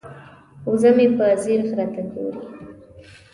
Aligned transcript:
وزه 0.69 0.89
مې 0.95 1.05
په 1.15 1.25
ځیر 1.41 1.61
غره 1.69 1.85
ته 1.93 2.01
ګوري. 2.11 2.41